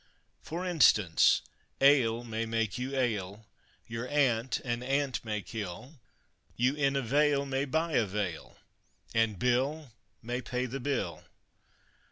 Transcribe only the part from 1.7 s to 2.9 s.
ale may make